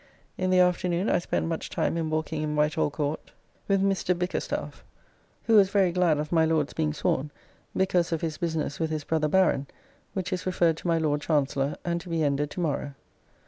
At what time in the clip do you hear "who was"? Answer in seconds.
5.43-5.69